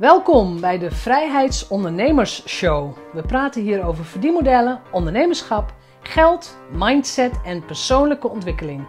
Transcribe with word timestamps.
Welkom 0.00 0.60
bij 0.60 0.78
de 0.78 0.90
Vrijheidsondernemers 0.90 2.48
Show. 2.48 2.96
We 3.12 3.22
praten 3.22 3.62
hier 3.62 3.84
over 3.84 4.04
verdienmodellen, 4.04 4.80
ondernemerschap, 4.92 5.74
geld, 6.02 6.58
mindset 6.72 7.40
en 7.44 7.64
persoonlijke 7.64 8.28
ontwikkeling. 8.28 8.86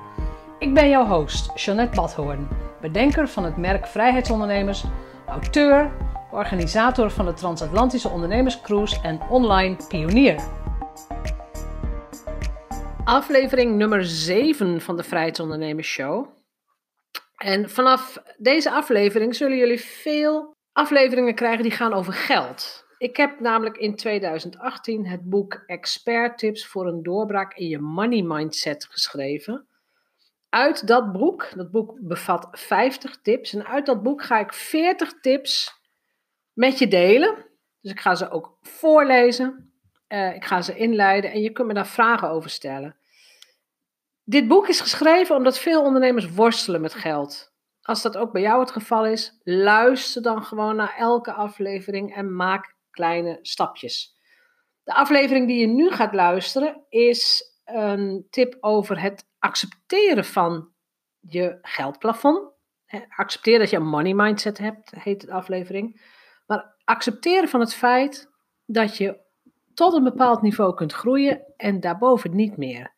Ik 0.59 0.73
ben 0.73 0.89
jouw 0.89 1.05
host, 1.05 1.59
Jeanette 1.59 1.95
Badhoorn, 1.95 2.47
bedenker 2.81 3.27
van 3.27 3.43
het 3.43 3.57
merk 3.57 3.87
Vrijheidsondernemers, 3.87 4.83
auteur, 5.27 5.91
organisator 6.31 7.11
van 7.11 7.25
de 7.25 7.33
Transatlantische 7.33 8.09
Ondernemerscruise 8.09 9.01
en 9.01 9.21
online 9.29 9.75
pionier. 9.87 10.43
Aflevering 13.03 13.75
nummer 13.75 14.05
7 14.05 14.81
van 14.81 14.97
de 14.97 15.03
Vrijheidsondernemers 15.03 15.87
Show. 15.87 16.27
En 17.37 17.69
vanaf 17.69 18.17
deze 18.37 18.71
aflevering 18.71 19.35
zullen 19.35 19.57
jullie 19.57 19.81
veel 19.81 20.59
afleveringen 20.73 21.35
krijgen 21.35 21.63
die 21.63 21.71
gaan 21.71 21.93
over 21.93 22.13
geld. 22.13 22.85
Ik 22.97 23.17
heb 23.17 23.39
namelijk 23.39 23.77
in 23.77 23.95
2018 23.95 25.05
het 25.05 25.29
boek 25.29 25.63
Expert 25.65 26.37
Tips 26.37 26.67
voor 26.67 26.87
een 26.87 27.03
doorbraak 27.03 27.53
in 27.53 27.67
je 27.67 27.79
money 27.79 28.21
mindset 28.21 28.85
geschreven. 28.85 29.65
Uit 30.49 30.87
dat 30.87 31.11
boek, 31.11 31.49
dat 31.55 31.71
boek 31.71 31.97
bevat 31.99 32.47
50 32.51 33.21
tips 33.21 33.53
en 33.53 33.65
uit 33.65 33.85
dat 33.85 34.03
boek 34.03 34.23
ga 34.23 34.39
ik 34.39 34.53
40 34.53 35.19
tips 35.19 35.81
met 36.53 36.79
je 36.79 36.87
delen. 36.87 37.45
Dus 37.81 37.91
ik 37.91 37.99
ga 37.99 38.15
ze 38.15 38.29
ook 38.29 38.57
voorlezen, 38.61 39.73
uh, 40.07 40.35
ik 40.35 40.45
ga 40.45 40.61
ze 40.61 40.75
inleiden 40.75 41.31
en 41.31 41.41
je 41.41 41.51
kunt 41.51 41.67
me 41.67 41.73
daar 41.73 41.87
vragen 41.87 42.29
over 42.29 42.49
stellen. 42.49 42.95
Dit 44.23 44.47
boek 44.47 44.67
is 44.67 44.81
geschreven 44.81 45.35
omdat 45.35 45.59
veel 45.59 45.83
ondernemers 45.83 46.29
worstelen 46.29 46.81
met 46.81 46.93
geld. 46.93 47.50
Als 47.81 48.01
dat 48.01 48.17
ook 48.17 48.31
bij 48.31 48.41
jou 48.41 48.59
het 48.59 48.71
geval 48.71 49.05
is, 49.05 49.39
luister 49.43 50.21
dan 50.21 50.43
gewoon 50.43 50.75
naar 50.75 50.95
elke 50.97 51.33
aflevering 51.33 52.15
en 52.15 52.35
maak 52.35 52.75
kleine 52.91 53.39
stapjes. 53.41 54.19
De 54.83 54.93
aflevering 54.93 55.47
die 55.47 55.59
je 55.59 55.67
nu 55.67 55.91
gaat 55.91 56.13
luisteren 56.13 56.85
is 56.89 57.43
een 57.65 58.27
tip 58.29 58.57
over 58.59 59.01
het 59.01 59.27
accepteren 59.39 60.25
van 60.25 60.69
je 61.19 61.57
geldplafond. 61.61 62.49
Accepteer 63.15 63.59
dat 63.59 63.69
je 63.69 63.75
een 63.75 63.87
money 63.87 64.13
mindset 64.13 64.57
hebt, 64.57 64.91
heet 64.95 65.21
de 65.21 65.31
aflevering. 65.31 66.01
Maar 66.45 66.75
accepteren 66.83 67.49
van 67.49 67.59
het 67.59 67.73
feit 67.73 68.29
dat 68.65 68.97
je 68.97 69.19
tot 69.73 69.93
een 69.93 70.03
bepaald 70.03 70.41
niveau 70.41 70.73
kunt 70.73 70.93
groeien 70.93 71.53
en 71.57 71.79
daarboven 71.79 72.35
niet 72.35 72.57
meer. 72.57 72.93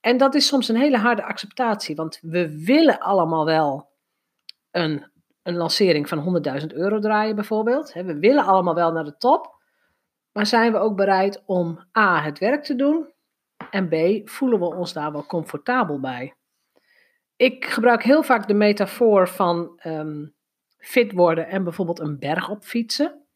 En 0.00 0.16
dat 0.16 0.34
is 0.34 0.46
soms 0.46 0.68
een 0.68 0.76
hele 0.76 0.98
harde 0.98 1.24
acceptatie, 1.24 1.96
want 1.96 2.18
we 2.22 2.64
willen 2.64 2.98
allemaal 2.98 3.44
wel 3.44 3.94
een, 4.76 5.10
een 5.42 5.56
lancering 5.56 6.08
van 6.08 6.42
100.000 6.60 6.66
euro 6.66 6.98
draaien 6.98 7.34
bijvoorbeeld. 7.34 7.92
We 7.92 8.18
willen 8.18 8.44
allemaal 8.44 8.74
wel 8.74 8.92
naar 8.92 9.04
de 9.04 9.16
top, 9.16 9.54
maar 10.32 10.46
zijn 10.46 10.72
we 10.72 10.78
ook 10.78 10.96
bereid 10.96 11.42
om 11.46 11.84
A, 11.98 12.22
het 12.22 12.38
werk 12.38 12.64
te 12.64 12.76
doen 12.76 13.14
en 13.70 13.88
B, 13.88 14.28
voelen 14.28 14.58
we 14.58 14.64
ons 14.64 14.92
daar 14.92 15.12
wel 15.12 15.26
comfortabel 15.26 16.00
bij? 16.00 16.34
Ik 17.36 17.64
gebruik 17.64 18.02
heel 18.02 18.22
vaak 18.22 18.46
de 18.46 18.54
metafoor 18.54 19.28
van 19.28 19.80
um, 19.84 20.34
fit 20.78 21.12
worden 21.12 21.48
en 21.48 21.64
bijvoorbeeld 21.64 22.00
een 22.00 22.18
berg 22.18 22.48
op 22.48 22.64
fietsen. 22.64 23.26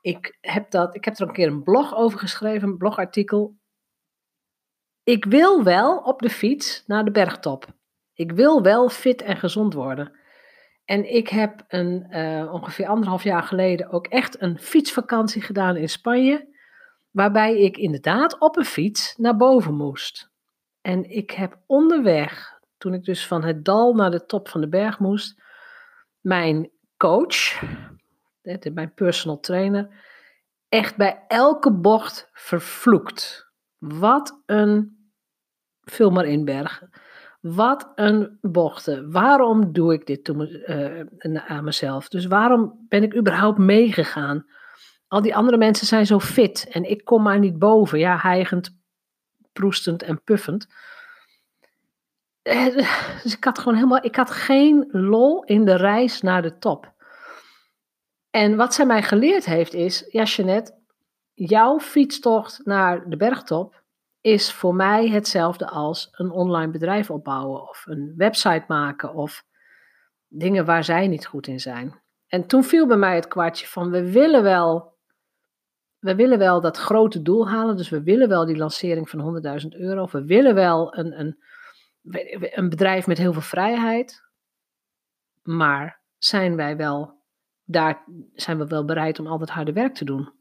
Ik 0.00 0.38
heb, 0.40 0.70
dat, 0.70 0.94
ik 0.94 1.04
heb 1.04 1.18
er 1.18 1.26
een 1.26 1.32
keer 1.32 1.46
een 1.46 1.62
blog 1.62 1.94
over 1.94 2.18
geschreven, 2.18 2.68
een 2.68 2.76
blogartikel. 2.76 3.56
Ik 5.02 5.24
wil 5.24 5.62
wel 5.62 5.98
op 5.98 6.20
de 6.20 6.30
fiets 6.30 6.84
naar 6.86 7.04
de 7.04 7.10
bergtop. 7.10 7.66
Ik 8.14 8.32
wil 8.32 8.62
wel 8.62 8.88
fit 8.88 9.22
en 9.22 9.36
gezond 9.36 9.74
worden. 9.74 10.22
En 10.84 11.14
ik 11.14 11.28
heb 11.28 11.64
een, 11.68 12.06
uh, 12.10 12.52
ongeveer 12.52 12.86
anderhalf 12.86 13.22
jaar 13.22 13.42
geleden 13.42 13.90
ook 13.90 14.06
echt 14.06 14.42
een 14.42 14.58
fietsvakantie 14.58 15.42
gedaan 15.42 15.76
in 15.76 15.88
Spanje. 15.88 16.48
Waarbij 17.10 17.58
ik 17.58 17.76
inderdaad 17.76 18.38
op 18.38 18.56
een 18.56 18.64
fiets 18.64 19.16
naar 19.16 19.36
boven 19.36 19.74
moest. 19.74 20.30
En 20.80 21.10
ik 21.10 21.30
heb 21.30 21.58
onderweg, 21.66 22.58
toen 22.78 22.94
ik 22.94 23.04
dus 23.04 23.26
van 23.26 23.44
het 23.44 23.64
dal 23.64 23.94
naar 23.94 24.10
de 24.10 24.26
top 24.26 24.48
van 24.48 24.60
de 24.60 24.68
berg 24.68 24.98
moest, 24.98 25.42
mijn 26.20 26.70
coach, 26.96 27.62
mijn 28.72 28.94
personal 28.94 29.40
trainer, 29.40 29.88
echt 30.68 30.96
bij 30.96 31.24
elke 31.28 31.72
bocht 31.72 32.28
vervloekt. 32.32 33.48
Wat 33.78 34.42
een, 34.46 34.98
vul 35.82 36.10
maar 36.10 36.26
in 36.26 36.44
bergen. 36.44 36.90
Wat 37.44 37.92
een 37.94 38.38
bochten. 38.40 39.12
Waarom 39.12 39.72
doe 39.72 39.92
ik 39.92 40.06
dit 40.06 40.28
uh, 40.28 41.00
aan 41.46 41.64
mezelf? 41.64 42.08
Dus 42.08 42.26
waarom 42.26 42.86
ben 42.88 43.02
ik 43.02 43.16
überhaupt 43.16 43.58
meegegaan? 43.58 44.46
Al 45.08 45.22
die 45.22 45.36
andere 45.36 45.56
mensen 45.56 45.86
zijn 45.86 46.06
zo 46.06 46.18
fit 46.18 46.68
en 46.70 46.90
ik 46.90 47.04
kom 47.04 47.22
maar 47.22 47.38
niet 47.38 47.58
boven. 47.58 47.98
Ja, 47.98 48.16
hijgend, 48.16 48.76
proestend 49.52 50.02
en 50.02 50.22
puffend. 50.22 50.66
Eh, 52.42 52.74
dus 53.22 53.36
ik 53.36 53.44
had 53.44 53.58
gewoon 53.58 53.74
helemaal, 53.74 54.04
ik 54.04 54.16
had 54.16 54.30
geen 54.30 54.88
lol 54.90 55.44
in 55.44 55.64
de 55.64 55.76
reis 55.76 56.20
naar 56.20 56.42
de 56.42 56.58
top. 56.58 56.92
En 58.30 58.56
wat 58.56 58.74
zij 58.74 58.86
mij 58.86 59.02
geleerd 59.02 59.44
heeft 59.44 59.74
is, 59.74 60.04
ja 60.08 60.22
Jeanette, 60.22 60.74
jouw 61.34 61.78
fietstocht 61.78 62.60
naar 62.64 63.08
de 63.08 63.16
bergtop 63.16 63.82
is 64.24 64.52
voor 64.52 64.74
mij 64.74 65.08
hetzelfde 65.08 65.68
als 65.68 66.08
een 66.12 66.30
online 66.30 66.72
bedrijf 66.72 67.10
opbouwen 67.10 67.68
of 67.68 67.84
een 67.86 68.14
website 68.16 68.64
maken 68.68 69.14
of 69.14 69.44
dingen 70.28 70.64
waar 70.64 70.84
zij 70.84 71.08
niet 71.08 71.26
goed 71.26 71.46
in 71.46 71.60
zijn. 71.60 72.02
En 72.26 72.46
toen 72.46 72.64
viel 72.64 72.86
bij 72.86 72.96
mij 72.96 73.14
het 73.14 73.28
kwartje 73.28 73.66
van 73.66 73.90
we 73.90 74.12
willen 74.12 74.42
wel, 74.42 74.96
we 75.98 76.14
willen 76.14 76.38
wel 76.38 76.60
dat 76.60 76.76
grote 76.76 77.22
doel 77.22 77.48
halen, 77.48 77.76
dus 77.76 77.88
we 77.88 78.02
willen 78.02 78.28
wel 78.28 78.46
die 78.46 78.56
lancering 78.56 79.10
van 79.10 79.42
100.000 79.62 79.68
euro, 79.68 80.02
of 80.02 80.12
we 80.12 80.24
willen 80.24 80.54
wel 80.54 80.96
een, 80.96 81.20
een, 81.20 81.38
een 82.54 82.68
bedrijf 82.68 83.06
met 83.06 83.18
heel 83.18 83.32
veel 83.32 83.42
vrijheid, 83.42 84.22
maar 85.42 86.00
zijn 86.18 86.56
wij 86.56 86.76
wel, 86.76 87.22
daar 87.64 88.04
zijn 88.34 88.58
we 88.58 88.66
wel 88.66 88.84
bereid 88.84 89.18
om 89.18 89.26
altijd 89.26 89.50
harde 89.50 89.72
werk 89.72 89.94
te 89.94 90.04
doen? 90.04 90.32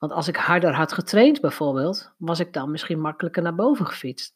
Want 0.00 0.12
als 0.12 0.28
ik 0.28 0.36
harder 0.36 0.74
had 0.74 0.92
getraind 0.92 1.40
bijvoorbeeld, 1.40 2.12
was 2.18 2.40
ik 2.40 2.52
dan 2.52 2.70
misschien 2.70 3.00
makkelijker 3.00 3.42
naar 3.42 3.54
boven 3.54 3.86
gefietst. 3.86 4.34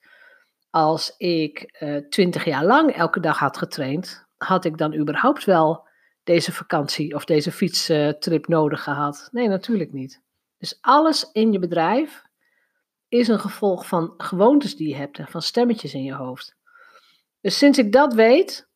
Als 0.70 1.14
ik 1.16 1.76
uh, 1.80 2.08
twintig 2.08 2.44
jaar 2.44 2.64
lang 2.64 2.92
elke 2.92 3.20
dag 3.20 3.38
had 3.38 3.56
getraind, 3.56 4.26
had 4.36 4.64
ik 4.64 4.78
dan 4.78 4.94
überhaupt 4.94 5.44
wel 5.44 5.88
deze 6.24 6.52
vakantie 6.52 7.14
of 7.14 7.24
deze 7.24 7.52
fietstrip 7.52 8.48
nodig 8.48 8.82
gehad? 8.82 9.28
Nee, 9.32 9.48
natuurlijk 9.48 9.92
niet. 9.92 10.22
Dus 10.58 10.78
alles 10.80 11.30
in 11.32 11.52
je 11.52 11.58
bedrijf 11.58 12.22
is 13.08 13.28
een 13.28 13.40
gevolg 13.40 13.86
van 13.86 14.14
gewoontes 14.16 14.76
die 14.76 14.88
je 14.88 14.96
hebt 14.96 15.18
en 15.18 15.28
van 15.28 15.42
stemmetjes 15.42 15.94
in 15.94 16.02
je 16.02 16.14
hoofd. 16.14 16.56
Dus 17.40 17.58
sinds 17.58 17.78
ik 17.78 17.92
dat 17.92 18.14
weet, 18.14 18.68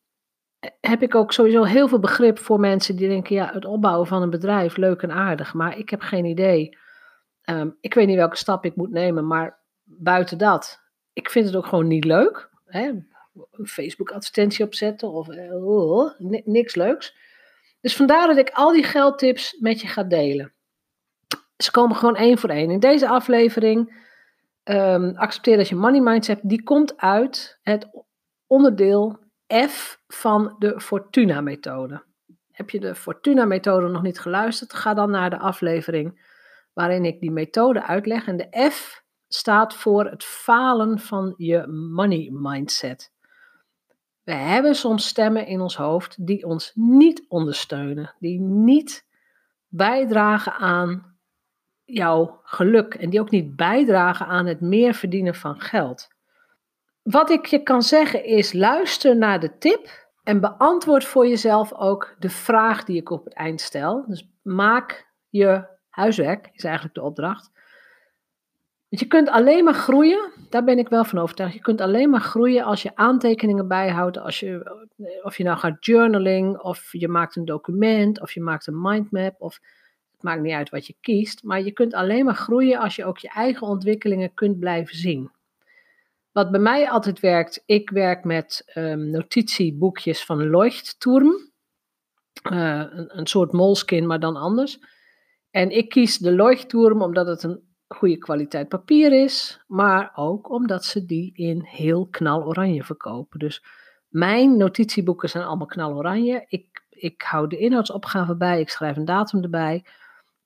heb 0.79 1.01
ik 1.01 1.15
ook 1.15 1.33
sowieso 1.33 1.63
heel 1.63 1.87
veel 1.87 1.99
begrip 1.99 2.39
voor 2.39 2.59
mensen 2.59 2.95
die 2.95 3.07
denken, 3.07 3.35
ja, 3.35 3.51
het 3.53 3.65
opbouwen 3.65 4.07
van 4.07 4.21
een 4.21 4.29
bedrijf, 4.29 4.77
leuk 4.77 5.01
en 5.01 5.11
aardig, 5.11 5.53
maar 5.53 5.77
ik 5.77 5.89
heb 5.89 6.01
geen 6.01 6.25
idee. 6.25 6.77
Um, 7.49 7.77
ik 7.81 7.93
weet 7.93 8.07
niet 8.07 8.15
welke 8.15 8.35
stap 8.35 8.65
ik 8.65 8.75
moet 8.75 8.91
nemen, 8.91 9.27
maar 9.27 9.59
buiten 9.83 10.37
dat, 10.37 10.81
ik 11.13 11.29
vind 11.29 11.45
het 11.45 11.55
ook 11.55 11.65
gewoon 11.65 11.87
niet 11.87 12.05
leuk. 12.05 12.49
Hè? 12.65 12.91
Een 13.51 13.67
Facebook-advertentie 13.67 14.65
opzetten 14.65 15.11
of 15.11 15.27
uh, 15.27 16.43
niks 16.43 16.75
leuks. 16.75 17.15
Dus 17.81 17.95
vandaar 17.95 18.27
dat 18.27 18.37
ik 18.37 18.49
al 18.49 18.71
die 18.71 18.83
geldtips 18.83 19.57
met 19.59 19.81
je 19.81 19.87
ga 19.87 20.03
delen. 20.03 20.53
Ze 21.57 21.71
komen 21.71 21.95
gewoon 21.95 22.15
één 22.15 22.37
voor 22.37 22.49
één. 22.49 22.71
In 22.71 22.79
deze 22.79 23.07
aflevering 23.07 24.07
um, 24.63 25.15
accepteer 25.15 25.57
dat 25.57 25.67
je 25.67 25.75
money 25.75 26.01
mindset, 26.01 26.39
die 26.43 26.63
komt 26.63 26.97
uit 26.97 27.59
het 27.61 27.89
onderdeel 28.47 29.19
F 29.53 30.01
van 30.07 30.55
de 30.59 30.79
Fortuna-methode. 30.79 32.03
Heb 32.51 32.69
je 32.69 32.79
de 32.79 32.95
Fortuna-methode 32.95 33.87
nog 33.87 34.01
niet 34.01 34.19
geluisterd? 34.19 34.73
Ga 34.73 34.93
dan 34.93 35.11
naar 35.11 35.29
de 35.29 35.39
aflevering 35.39 36.27
waarin 36.73 37.05
ik 37.05 37.19
die 37.19 37.31
methode 37.31 37.83
uitleg. 37.83 38.27
En 38.27 38.37
de 38.37 38.69
F 38.71 39.03
staat 39.27 39.75
voor 39.75 40.05
het 40.05 40.23
falen 40.23 40.99
van 40.99 41.33
je 41.37 41.67
money 41.67 42.29
mindset. 42.31 43.11
We 44.23 44.33
hebben 44.33 44.75
soms 44.75 45.07
stemmen 45.07 45.45
in 45.45 45.61
ons 45.61 45.75
hoofd 45.75 46.27
die 46.27 46.45
ons 46.45 46.71
niet 46.75 47.25
ondersteunen, 47.27 48.15
die 48.19 48.39
niet 48.39 49.07
bijdragen 49.67 50.53
aan 50.53 51.17
jouw 51.83 52.39
geluk 52.43 52.93
en 52.93 53.09
die 53.09 53.19
ook 53.19 53.29
niet 53.29 53.55
bijdragen 53.55 54.25
aan 54.25 54.45
het 54.45 54.61
meer 54.61 54.93
verdienen 54.93 55.35
van 55.35 55.59
geld. 55.61 56.07
Wat 57.09 57.29
ik 57.29 57.45
je 57.45 57.63
kan 57.63 57.81
zeggen 57.81 58.25
is: 58.25 58.53
luister 58.53 59.17
naar 59.17 59.39
de 59.39 59.57
tip 59.57 60.07
en 60.23 60.39
beantwoord 60.39 61.05
voor 61.05 61.27
jezelf 61.27 61.73
ook 61.73 62.15
de 62.19 62.29
vraag 62.29 62.83
die 62.83 62.97
ik 62.97 63.09
op 63.09 63.25
het 63.25 63.33
eind 63.33 63.61
stel. 63.61 64.05
Dus 64.07 64.29
maak 64.41 65.07
je 65.29 65.67
huiswerk, 65.89 66.49
is 66.53 66.63
eigenlijk 66.63 66.95
de 66.95 67.01
opdracht. 67.01 67.51
Want 68.89 69.01
je 69.01 69.07
kunt 69.07 69.29
alleen 69.29 69.63
maar 69.63 69.73
groeien, 69.73 70.31
daar 70.49 70.63
ben 70.63 70.77
ik 70.77 70.89
wel 70.89 71.03
van 71.03 71.19
overtuigd. 71.19 71.53
Je 71.53 71.61
kunt 71.61 71.81
alleen 71.81 72.09
maar 72.09 72.21
groeien 72.21 72.63
als 72.63 72.81
je 72.81 72.95
aantekeningen 72.95 73.67
bijhoudt. 73.67 74.17
Als 74.17 74.39
je, 74.39 74.87
of 75.23 75.37
je 75.37 75.43
nou 75.43 75.57
gaat 75.57 75.85
journaling, 75.85 76.57
of 76.57 76.91
je 76.91 77.07
maakt 77.07 77.35
een 77.35 77.45
document, 77.45 78.21
of 78.21 78.31
je 78.31 78.41
maakt 78.41 78.67
een 78.67 78.81
mindmap. 78.81 79.35
Of, 79.41 79.59
het 80.11 80.23
maakt 80.23 80.41
niet 80.41 80.53
uit 80.53 80.69
wat 80.69 80.87
je 80.87 80.95
kiest. 81.01 81.43
Maar 81.43 81.61
je 81.61 81.71
kunt 81.71 81.93
alleen 81.93 82.25
maar 82.25 82.35
groeien 82.35 82.79
als 82.79 82.95
je 82.95 83.05
ook 83.05 83.17
je 83.17 83.29
eigen 83.29 83.67
ontwikkelingen 83.67 84.33
kunt 84.33 84.59
blijven 84.59 84.95
zien. 84.95 85.31
Wat 86.31 86.51
bij 86.51 86.59
mij 86.59 86.89
altijd 86.89 87.19
werkt, 87.19 87.63
ik 87.65 87.89
werk 87.89 88.23
met 88.23 88.71
um, 88.75 89.09
notitieboekjes 89.09 90.25
van 90.25 90.49
Leuchtturm. 90.49 91.47
Uh, 92.51 92.83
een, 92.89 93.27
soort 93.27 93.51
moleskin, 93.51 94.07
maar 94.07 94.19
dan 94.19 94.35
anders. 94.35 94.79
En 95.51 95.69
ik 95.69 95.89
kies 95.89 96.17
de 96.17 96.31
Leuchtturm 96.31 97.01
omdat 97.01 97.27
het 97.27 97.43
een 97.43 97.63
goede 97.87 98.17
kwaliteit 98.17 98.67
papier 98.67 99.23
is, 99.23 99.63
maar 99.67 100.11
ook 100.15 100.49
omdat 100.49 100.85
ze 100.85 101.05
die 101.05 101.31
in 101.33 101.63
heel 101.63 102.07
knaloranje 102.07 102.83
verkopen. 102.83 103.39
Dus 103.39 103.63
mijn 104.07 104.57
notitieboeken 104.57 105.29
zijn 105.29 105.43
allemaal 105.43 105.67
knaloranje. 105.67 106.45
Ik, 106.47 106.85
ik 106.89 107.21
hou 107.21 107.47
de 107.47 107.57
inhoudsopgave 107.57 108.35
bij, 108.35 108.59
ik 108.59 108.69
schrijf 108.69 108.97
een 108.97 109.05
datum 109.05 109.43
erbij. 109.43 109.85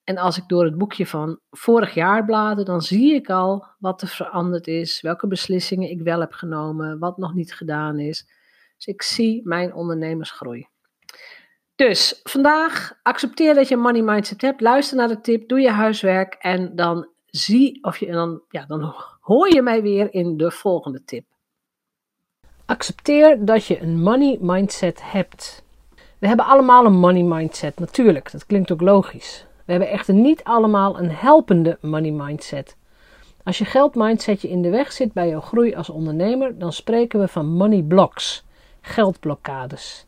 En 0.03 0.17
als 0.17 0.38
ik 0.38 0.47
door 0.47 0.65
het 0.65 0.77
boekje 0.77 1.07
van 1.07 1.39
vorig 1.50 1.94
jaar 1.94 2.25
blader, 2.25 2.65
dan 2.65 2.81
zie 2.81 3.13
ik 3.13 3.29
al 3.29 3.65
wat 3.79 4.01
er 4.01 4.07
veranderd 4.07 4.67
is, 4.67 5.01
welke 5.01 5.27
beslissingen 5.27 5.89
ik 5.89 6.01
wel 6.01 6.19
heb 6.19 6.31
genomen, 6.31 7.00
wat 7.00 7.17
nog 7.17 7.33
niet 7.33 7.53
gedaan 7.53 8.00
is. 8.00 8.25
Dus 8.75 8.85
ik 8.85 9.01
zie 9.01 9.41
mijn 9.44 9.73
ondernemersgroei. 9.73 10.67
Dus 11.75 12.19
vandaag 12.23 12.94
accepteer 13.01 13.53
dat 13.53 13.67
je 13.67 13.75
een 13.75 13.81
money 13.81 14.01
mindset 14.01 14.41
hebt, 14.41 14.61
luister 14.61 14.97
naar 14.97 15.07
de 15.07 15.21
tip, 15.21 15.50
doe 15.50 15.59
je 15.59 15.71
huiswerk 15.71 16.33
en 16.33 16.75
dan 16.75 17.07
zie 17.25 17.83
of 17.83 17.97
je 17.97 18.11
dan, 18.11 18.41
ja, 18.50 18.65
dan 18.65 18.95
hoor 19.21 19.53
je 19.53 19.61
mij 19.61 19.81
weer 19.81 20.13
in 20.13 20.38
de 20.38 20.51
volgende 20.51 21.03
tip. 21.03 21.25
Accepteer 22.65 23.45
dat 23.45 23.65
je 23.65 23.81
een 23.81 24.01
money 24.01 24.38
mindset 24.41 25.11
hebt. 25.11 25.63
We 26.19 26.27
hebben 26.27 26.45
allemaal 26.45 26.85
een 26.85 27.00
money 27.00 27.23
mindset, 27.23 27.79
natuurlijk. 27.79 28.31
Dat 28.31 28.45
klinkt 28.45 28.71
ook 28.71 28.81
logisch. 28.81 29.45
We 29.65 29.71
hebben 29.71 29.89
echter 29.89 30.13
niet 30.13 30.44
allemaal 30.44 31.00
een 31.00 31.12
helpende 31.12 31.77
money 31.81 32.12
mindset. 32.12 32.75
Als 33.44 33.57
je 33.57 33.65
geldmindset 33.65 34.42
je 34.42 34.50
in 34.50 34.62
de 34.62 34.69
weg 34.69 34.92
zit 34.92 35.13
bij 35.13 35.30
jouw 35.30 35.42
groei 35.42 35.75
als 35.75 35.89
ondernemer, 35.89 36.57
dan 36.57 36.74
spreken 36.74 37.19
we 37.19 37.27
van 37.27 37.48
money 37.48 37.81
blocks, 37.81 38.44
geldblokkades. 38.81 40.06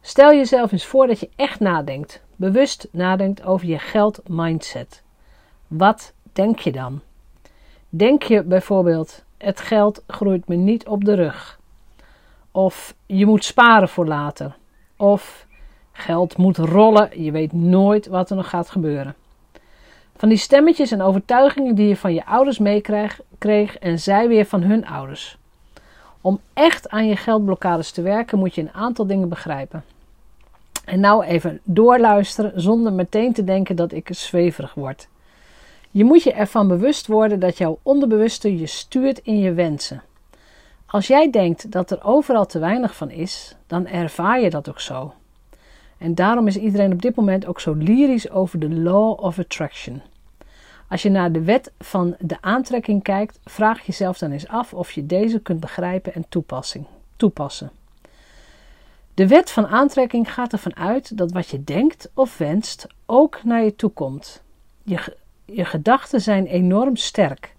Stel 0.00 0.32
jezelf 0.32 0.72
eens 0.72 0.86
voor 0.86 1.06
dat 1.06 1.20
je 1.20 1.28
echt 1.36 1.60
nadenkt, 1.60 2.22
bewust 2.36 2.88
nadenkt 2.92 3.44
over 3.44 3.66
je 3.66 3.78
geldmindset. 3.78 5.02
Wat 5.66 6.12
denk 6.32 6.58
je 6.58 6.72
dan? 6.72 7.00
Denk 7.88 8.22
je 8.22 8.42
bijvoorbeeld: 8.42 9.24
het 9.38 9.60
geld 9.60 10.02
groeit 10.06 10.48
me 10.48 10.54
niet 10.54 10.86
op 10.86 11.04
de 11.04 11.14
rug? 11.14 11.60
Of 12.50 12.94
je 13.06 13.26
moet 13.26 13.44
sparen 13.44 13.88
voor 13.88 14.06
later? 14.06 14.56
Of 14.96 15.43
geld 15.96 16.36
moet 16.36 16.56
rollen, 16.56 17.22
je 17.22 17.30
weet 17.30 17.52
nooit 17.52 18.06
wat 18.06 18.30
er 18.30 18.36
nog 18.36 18.48
gaat 18.48 18.70
gebeuren. 18.70 19.14
Van 20.16 20.28
die 20.28 20.38
stemmetjes 20.38 20.90
en 20.90 21.02
overtuigingen 21.02 21.74
die 21.74 21.88
je 21.88 21.96
van 21.96 22.14
je 22.14 22.26
ouders 22.26 22.58
meekreeg 22.58 23.78
en 23.78 23.98
zij 23.98 24.28
weer 24.28 24.44
van 24.44 24.62
hun 24.62 24.86
ouders. 24.86 25.38
Om 26.20 26.40
echt 26.52 26.88
aan 26.88 27.06
je 27.06 27.16
geldblokkades 27.16 27.90
te 27.90 28.02
werken 28.02 28.38
moet 28.38 28.54
je 28.54 28.60
een 28.60 28.72
aantal 28.72 29.06
dingen 29.06 29.28
begrijpen. 29.28 29.84
En 30.84 31.00
nou 31.00 31.24
even 31.24 31.60
doorluisteren 31.62 32.60
zonder 32.60 32.92
meteen 32.92 33.32
te 33.32 33.44
denken 33.44 33.76
dat 33.76 33.92
ik 33.92 34.08
zweverig 34.10 34.74
word. 34.74 35.08
Je 35.90 36.04
moet 36.04 36.22
je 36.22 36.32
ervan 36.32 36.68
bewust 36.68 37.06
worden 37.06 37.40
dat 37.40 37.58
jouw 37.58 37.78
onderbewuste 37.82 38.58
je 38.58 38.66
stuurt 38.66 39.18
in 39.18 39.38
je 39.38 39.52
wensen. 39.52 40.02
Als 40.86 41.06
jij 41.06 41.30
denkt 41.30 41.72
dat 41.72 41.90
er 41.90 42.04
overal 42.04 42.46
te 42.46 42.58
weinig 42.58 42.96
van 42.96 43.10
is, 43.10 43.56
dan 43.66 43.86
ervaar 43.86 44.40
je 44.40 44.50
dat 44.50 44.68
ook 44.68 44.80
zo. 44.80 45.12
En 45.98 46.14
daarom 46.14 46.46
is 46.46 46.56
iedereen 46.56 46.92
op 46.92 47.02
dit 47.02 47.14
moment 47.14 47.46
ook 47.46 47.60
zo 47.60 47.72
lyrisch 47.72 48.30
over 48.30 48.58
de 48.58 48.70
Law 48.70 49.20
of 49.20 49.38
Attraction. 49.38 50.02
Als 50.88 51.02
je 51.02 51.10
naar 51.10 51.32
de 51.32 51.42
wet 51.42 51.72
van 51.78 52.16
de 52.18 52.36
aantrekking 52.40 53.02
kijkt, 53.02 53.40
vraag 53.44 53.86
jezelf 53.86 54.18
dan 54.18 54.30
eens 54.30 54.48
af 54.48 54.74
of 54.74 54.90
je 54.90 55.06
deze 55.06 55.40
kunt 55.40 55.60
begrijpen 55.60 56.14
en 56.14 56.24
toepassen. 57.16 57.70
De 59.14 59.28
wet 59.28 59.50
van 59.50 59.66
aantrekking 59.66 60.32
gaat 60.32 60.52
ervan 60.52 60.76
uit 60.76 61.16
dat 61.18 61.32
wat 61.32 61.48
je 61.48 61.64
denkt 61.64 62.10
of 62.14 62.38
wenst 62.38 62.86
ook 63.06 63.44
naar 63.44 63.64
je 63.64 63.76
toe 63.76 63.90
komt. 63.90 64.42
Je, 64.82 65.16
je 65.44 65.64
gedachten 65.64 66.20
zijn 66.20 66.46
enorm 66.46 66.96
sterk. 66.96 67.54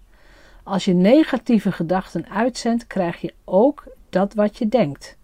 Als 0.62 0.84
je 0.84 0.92
negatieve 0.92 1.72
gedachten 1.72 2.28
uitzendt, 2.28 2.86
krijg 2.86 3.20
je 3.20 3.34
ook 3.44 3.84
dat 4.08 4.34
wat 4.34 4.56
je 4.56 4.68
denkt. 4.68 5.16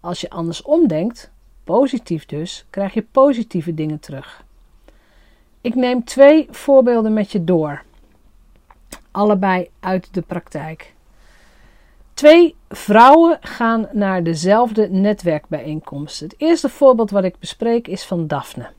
Als 0.00 0.20
je 0.20 0.30
andersom 0.30 0.88
denkt, 0.88 1.30
positief 1.68 2.26
dus, 2.26 2.66
krijg 2.70 2.94
je 2.94 3.02
positieve 3.02 3.74
dingen 3.74 4.00
terug. 4.00 4.44
Ik 5.60 5.74
neem 5.74 6.04
twee 6.04 6.46
voorbeelden 6.50 7.12
met 7.12 7.32
je 7.32 7.44
door. 7.44 7.82
Allebei 9.10 9.70
uit 9.80 10.14
de 10.14 10.22
praktijk. 10.22 10.94
Twee 12.14 12.56
vrouwen 12.68 13.38
gaan 13.40 13.88
naar 13.92 14.22
dezelfde 14.22 14.88
netwerkbijeenkomst. 14.90 16.20
Het 16.20 16.34
eerste 16.38 16.68
voorbeeld 16.68 17.10
wat 17.10 17.24
ik 17.24 17.38
bespreek 17.38 17.88
is 17.88 18.04
van 18.04 18.26
Daphne. 18.26 18.70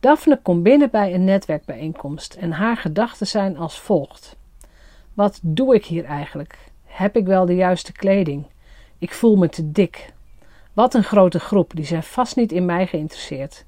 Daphne 0.00 0.40
komt 0.42 0.62
binnen 0.62 0.90
bij 0.90 1.14
een 1.14 1.24
netwerkbijeenkomst 1.24 2.34
en 2.34 2.52
haar 2.52 2.76
gedachten 2.76 3.26
zijn 3.26 3.56
als 3.56 3.80
volgt: 3.80 4.36
Wat 5.14 5.40
doe 5.42 5.74
ik 5.74 5.84
hier 5.84 6.04
eigenlijk? 6.04 6.58
Heb 6.84 7.16
ik 7.16 7.26
wel 7.26 7.46
de 7.46 7.54
juiste 7.54 7.92
kleding? 7.92 8.46
Ik 8.98 9.12
voel 9.12 9.36
me 9.36 9.48
te 9.48 9.72
dik. 9.72 10.14
Wat 10.76 10.94
een 10.94 11.04
grote 11.04 11.40
groep, 11.40 11.72
die 11.74 11.84
zijn 11.84 12.02
vast 12.02 12.36
niet 12.36 12.52
in 12.52 12.64
mij 12.64 12.86
geïnteresseerd. 12.86 13.64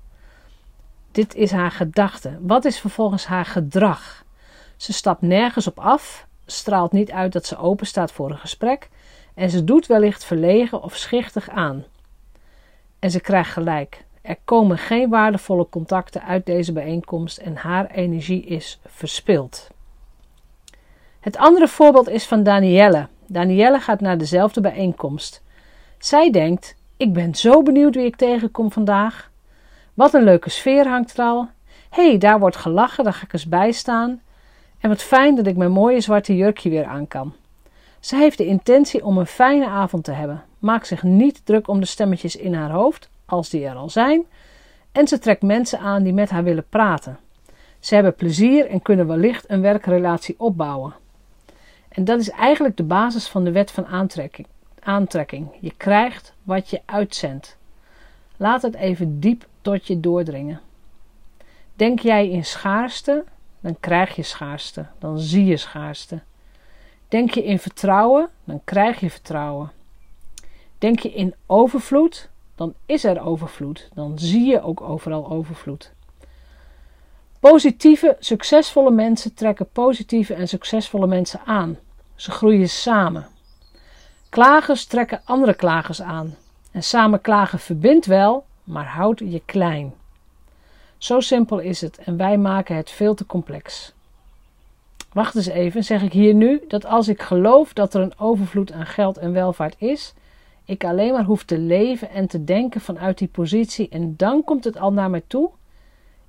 Dit 1.10 1.34
is 1.34 1.50
haar 1.50 1.70
gedachte. 1.70 2.38
Wat 2.40 2.64
is 2.64 2.80
vervolgens 2.80 3.26
haar 3.26 3.44
gedrag? 3.44 4.24
Ze 4.76 4.92
stapt 4.92 5.22
nergens 5.22 5.66
op 5.66 5.78
af, 5.78 6.26
straalt 6.46 6.92
niet 6.92 7.10
uit 7.10 7.32
dat 7.32 7.46
ze 7.46 7.56
open 7.56 7.86
staat 7.86 8.12
voor 8.12 8.30
een 8.30 8.38
gesprek 8.38 8.88
en 9.34 9.50
ze 9.50 9.64
doet 9.64 9.86
wellicht 9.86 10.24
verlegen 10.24 10.82
of 10.82 10.96
schichtig 10.96 11.48
aan. 11.48 11.84
En 12.98 13.10
ze 13.10 13.20
krijgt 13.20 13.52
gelijk. 13.52 14.04
Er 14.22 14.36
komen 14.44 14.78
geen 14.78 15.08
waardevolle 15.08 15.68
contacten 15.68 16.22
uit 16.22 16.46
deze 16.46 16.72
bijeenkomst 16.72 17.38
en 17.38 17.56
haar 17.56 17.90
energie 17.90 18.44
is 18.44 18.80
verspild. 18.86 19.70
Het 21.20 21.36
andere 21.36 21.68
voorbeeld 21.68 22.08
is 22.08 22.26
van 22.26 22.42
Danielle. 22.42 23.08
Danielle 23.26 23.80
gaat 23.80 24.00
naar 24.00 24.18
dezelfde 24.18 24.60
bijeenkomst. 24.60 25.42
Zij 25.98 26.30
denkt: 26.30 26.76
Ik 26.98 27.12
ben 27.12 27.34
zo 27.34 27.62
benieuwd 27.62 27.94
wie 27.94 28.04
ik 28.04 28.16
tegenkom 28.16 28.72
vandaag. 28.72 29.30
Wat 29.94 30.14
een 30.14 30.22
leuke 30.22 30.50
sfeer 30.50 30.88
hangt 30.88 31.18
er 31.18 31.24
al. 31.24 31.48
Hé, 31.90 32.08
hey, 32.08 32.18
daar 32.18 32.38
wordt 32.38 32.56
gelachen, 32.56 33.04
daar 33.04 33.12
ga 33.12 33.24
ik 33.24 33.32
eens 33.32 33.48
bij 33.48 33.72
staan. 33.72 34.20
En 34.78 34.88
wat 34.88 35.02
fijn 35.02 35.34
dat 35.34 35.46
ik 35.46 35.56
mijn 35.56 35.70
mooie 35.70 36.00
zwarte 36.00 36.36
jurkje 36.36 36.70
weer 36.70 36.84
aan 36.84 37.08
kan. 37.08 37.32
Ze 38.00 38.16
heeft 38.16 38.38
de 38.38 38.46
intentie 38.46 39.04
om 39.04 39.18
een 39.18 39.26
fijne 39.26 39.66
avond 39.66 40.04
te 40.04 40.12
hebben. 40.12 40.44
Maakt 40.58 40.86
zich 40.86 41.02
niet 41.02 41.40
druk 41.44 41.68
om 41.68 41.80
de 41.80 41.86
stemmetjes 41.86 42.36
in 42.36 42.54
haar 42.54 42.70
hoofd, 42.70 43.08
als 43.24 43.48
die 43.48 43.66
er 43.66 43.74
al 43.74 43.90
zijn. 43.90 44.24
En 44.92 45.08
ze 45.08 45.18
trekt 45.18 45.42
mensen 45.42 45.78
aan 45.78 46.02
die 46.02 46.12
met 46.12 46.30
haar 46.30 46.44
willen 46.44 46.68
praten. 46.68 47.18
Ze 47.80 47.94
hebben 47.94 48.14
plezier 48.14 48.66
en 48.66 48.82
kunnen 48.82 49.06
wellicht 49.06 49.50
een 49.50 49.60
werkrelatie 49.60 50.34
opbouwen. 50.38 50.94
En 51.88 52.04
dat 52.04 52.20
is 52.20 52.30
eigenlijk 52.30 52.76
de 52.76 52.82
basis 52.82 53.28
van 53.28 53.44
de 53.44 53.52
wet 53.52 53.70
van 53.70 53.86
aantrekking. 53.86 54.46
Aantrekking. 54.88 55.48
Je 55.60 55.72
krijgt 55.76 56.34
wat 56.42 56.70
je 56.70 56.80
uitzendt. 56.84 57.56
Laat 58.36 58.62
het 58.62 58.74
even 58.74 59.20
diep 59.20 59.46
tot 59.60 59.86
je 59.86 60.00
doordringen. 60.00 60.60
Denk 61.74 62.00
jij 62.00 62.28
in 62.28 62.44
schaarste, 62.44 63.24
dan 63.60 63.76
krijg 63.80 64.16
je 64.16 64.22
schaarste, 64.22 64.86
dan 64.98 65.18
zie 65.18 65.44
je 65.44 65.56
schaarste. 65.56 66.20
Denk 67.08 67.30
je 67.34 67.44
in 67.44 67.58
vertrouwen, 67.58 68.28
dan 68.44 68.60
krijg 68.64 69.00
je 69.00 69.10
vertrouwen. 69.10 69.70
Denk 70.78 70.98
je 70.98 71.12
in 71.12 71.34
overvloed, 71.46 72.28
dan 72.54 72.74
is 72.86 73.04
er 73.04 73.20
overvloed. 73.20 73.88
Dan 73.94 74.18
zie 74.18 74.46
je 74.46 74.62
ook 74.62 74.80
overal 74.80 75.30
overvloed. 75.30 75.92
Positieve, 77.40 78.16
succesvolle 78.18 78.90
mensen 78.90 79.34
trekken 79.34 79.68
positieve 79.72 80.34
en 80.34 80.48
succesvolle 80.48 81.06
mensen 81.06 81.40
aan. 81.44 81.78
Ze 82.14 82.30
groeien 82.30 82.68
samen. 82.68 83.26
Klagers 84.28 84.84
trekken 84.84 85.20
andere 85.24 85.54
klagers 85.54 86.02
aan. 86.02 86.36
En 86.70 86.82
samen 86.82 87.20
klagen 87.20 87.58
verbindt 87.58 88.06
wel, 88.06 88.44
maar 88.64 88.86
houdt 88.86 89.18
je 89.18 89.42
klein. 89.44 89.94
Zo 90.98 91.20
simpel 91.20 91.58
is 91.58 91.80
het 91.80 91.98
en 91.98 92.16
wij 92.16 92.38
maken 92.38 92.76
het 92.76 92.90
veel 92.90 93.14
te 93.14 93.26
complex. 93.26 93.92
Wacht 95.12 95.34
eens 95.34 95.46
even, 95.46 95.84
zeg 95.84 96.02
ik 96.02 96.12
hier 96.12 96.34
nu 96.34 96.60
dat 96.68 96.86
als 96.86 97.08
ik 97.08 97.22
geloof 97.22 97.72
dat 97.72 97.94
er 97.94 98.00
een 98.00 98.18
overvloed 98.18 98.72
aan 98.72 98.86
geld 98.86 99.18
en 99.18 99.32
welvaart 99.32 99.74
is, 99.78 100.14
ik 100.64 100.84
alleen 100.84 101.12
maar 101.12 101.24
hoef 101.24 101.44
te 101.44 101.58
leven 101.58 102.10
en 102.10 102.26
te 102.26 102.44
denken 102.44 102.80
vanuit 102.80 103.18
die 103.18 103.28
positie 103.28 103.88
en 103.88 104.14
dan 104.16 104.44
komt 104.44 104.64
het 104.64 104.78
al 104.78 104.92
naar 104.92 105.10
mij 105.10 105.22
toe? 105.26 105.50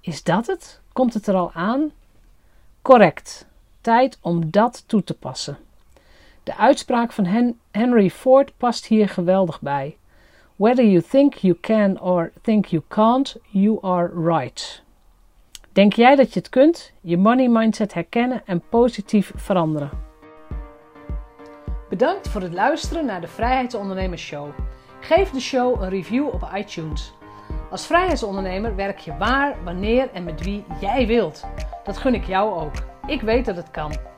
Is 0.01 0.24
dat 0.24 0.48
het? 0.48 0.79
Komt 0.94 1.13
het 1.13 1.27
er 1.27 1.36
al 1.36 1.51
aan? 1.53 1.91
Correct. 2.82 3.48
tijd 3.82 4.18
om 4.22 4.51
dat 4.51 4.84
toe 4.86 5.03
te 5.03 5.13
passen. 5.13 5.58
De 6.50 6.58
uitspraak 6.58 7.12
van 7.12 7.56
Henry 7.72 8.10
Ford 8.10 8.58
past 8.58 8.86
hier 8.86 9.10
geweldig 9.10 9.62
bij. 9.62 9.98
Whether 10.56 10.86
you 10.86 11.01
think 11.01 11.34
you 11.34 11.58
can 11.62 12.00
or 12.00 12.32
think 12.41 12.65
you 12.65 12.84
can't, 12.88 13.38
you 13.48 13.77
are 13.82 14.12
right. 14.15 14.84
Denk 15.72 15.94
jij 15.94 16.15
dat 16.15 16.34
je 16.34 16.39
het 16.39 16.50
kunt? 16.50 16.94
Je 17.01 17.18
money 17.18 17.48
mindset 17.48 17.94
herkennen 17.94 18.41
en 18.46 18.63
positief 18.70 19.32
veranderen. 19.36 19.89
Bedankt 21.89 22.27
voor 22.27 22.41
het 22.41 22.53
luisteren 22.53 23.06
naar 23.06 23.22
de 23.22 23.27
Vrijheidsondernemers 23.27 24.22
Show. 24.22 24.50
Geef 25.00 25.32
de 25.32 25.39
show 25.39 25.82
een 25.82 25.89
review 25.89 26.27
op 26.27 26.50
iTunes. 26.56 27.13
Als 27.72 27.86
vrijheidsondernemer 27.86 28.75
werk 28.75 28.98
je 28.98 29.18
waar, 29.18 29.63
wanneer 29.63 30.10
en 30.13 30.24
met 30.24 30.44
wie 30.44 30.63
jij 30.82 31.08
wilt. 31.08 31.46
Dat 31.84 31.98
gun 31.98 32.13
ik 32.13 32.25
jou 32.25 32.62
ook. 32.62 32.74
Ik 33.06 33.22
weet 33.22 33.46
dat 33.46 33.56
het 33.56 33.72
kan. 33.72 34.18